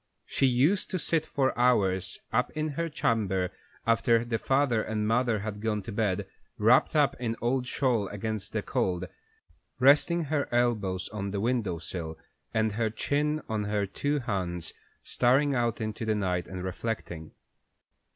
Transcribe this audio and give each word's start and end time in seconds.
She 0.25 0.47
used 0.47 0.89
to 0.89 0.97
sit 0.97 1.27
for 1.27 1.55
hours 1.55 2.17
up 2.33 2.49
in 2.57 2.69
her 2.69 2.89
chamber 2.89 3.51
after 3.85 4.25
her 4.25 4.37
father 4.39 4.81
and 4.81 5.07
mother 5.07 5.41
had 5.41 5.61
gone 5.61 5.83
to 5.83 5.91
bed, 5.91 6.25
wrapped 6.57 6.95
up 6.95 7.15
in 7.19 7.33
an 7.33 7.37
old 7.39 7.67
shawl 7.67 8.07
against 8.07 8.51
the 8.51 8.63
cold, 8.63 9.05
resting 9.77 10.23
her 10.23 10.49
elbows 10.51 11.07
on 11.09 11.29
the 11.29 11.39
window 11.39 11.77
sill 11.77 12.17
and 12.51 12.71
her 12.71 12.89
chin 12.89 13.43
on 13.47 13.65
her 13.65 13.85
two 13.85 14.17
hands, 14.17 14.73
staring 15.03 15.53
out 15.53 15.79
into 15.79 16.03
the 16.03 16.15
night, 16.15 16.47
and 16.47 16.63
reflecting. 16.63 17.33